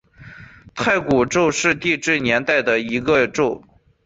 [0.73, 3.61] 太古宙是地质年代中的一个宙。